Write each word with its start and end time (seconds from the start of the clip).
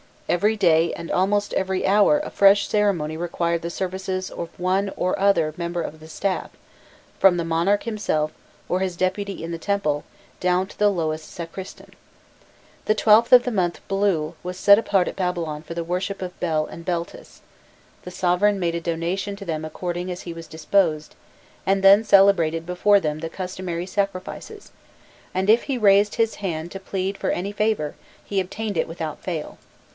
Every 0.27 0.55
day 0.55 0.93
and 0.93 1.11
almost 1.11 1.53
every 1.53 1.85
hour 1.85 2.19
a 2.21 2.29
fresh 2.31 2.67
ceremony 2.67 3.17
required 3.17 3.61
the 3.61 3.69
services 3.69 4.31
of 4.31 4.49
one 4.57 4.89
or 4.95 5.19
other 5.19 5.53
member 5.57 5.81
of 5.81 5.99
the 5.99 6.07
staff, 6.07 6.49
from 7.19 7.35
the 7.35 7.43
monarch 7.43 7.83
himself, 7.83 8.31
or 8.69 8.79
his 8.79 8.95
deputy 8.95 9.43
in 9.43 9.51
the 9.51 9.57
temple, 9.59 10.05
down 10.39 10.67
to 10.67 10.79
the 10.79 10.89
lowest 10.89 11.29
sacristan. 11.29 11.89
The 12.85 12.95
12th 12.95 13.33
of 13.33 13.43
the 13.43 13.51
month 13.51 13.81
Blul 13.89 14.35
was 14.41 14.57
set 14.57 14.79
apart 14.79 15.09
at 15.09 15.17
Babylon 15.17 15.61
for 15.63 15.73
the 15.73 15.83
worship 15.83 16.21
of 16.21 16.39
Bel 16.39 16.65
and 16.65 16.85
Beltis: 16.85 17.41
the 18.03 18.09
sovereign 18.11 18.57
made 18.59 18.73
a 18.73 18.81
donation 18.81 19.35
to 19.35 19.45
them 19.45 19.63
according 19.65 20.09
as 20.09 20.21
he 20.21 20.33
was 20.33 20.47
disposed, 20.47 21.13
and 21.65 21.83
then 21.83 22.03
celebrated 22.05 22.65
before 22.65 22.99
them 23.01 23.19
the 23.19 23.29
customary 23.29 23.85
sacrifices, 23.85 24.71
and 25.33 25.47
if 25.49 25.63
he 25.63 25.77
raised 25.77 26.15
his 26.15 26.35
hand 26.35 26.71
to 26.71 26.79
plead 26.79 27.17
for 27.17 27.29
any 27.31 27.51
favour, 27.51 27.95
he 28.23 28.39
obtained 28.39 28.77
it 28.77 28.87
without 28.87 29.19
fail. 29.21 29.59